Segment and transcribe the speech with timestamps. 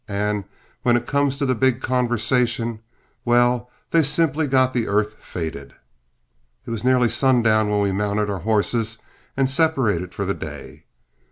[0.07, 0.45] And
[0.81, 2.79] when it comes to the big conversation
[3.23, 5.75] well, they've simply got the earth faded."
[6.65, 8.97] It was nearly sundown when we mounted our horses
[9.37, 10.85] and separated for the day.